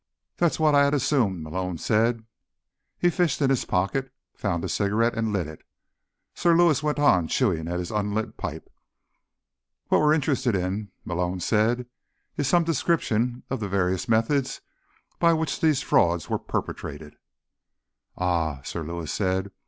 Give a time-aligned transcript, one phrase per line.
[0.37, 2.25] "That's what I'd assume," Malone said.
[2.97, 5.61] He fished in his pockets, found a cigarette and lit it.
[6.33, 8.67] Sir Lewis went on chewing at his unlit pipe.
[9.89, 11.85] "What we're interested in," Malone said,
[12.35, 14.61] "is some description of the various methods
[15.19, 17.15] by which these frauds were perpetrated."
[18.17, 19.51] "Ah," Sir Lewis said.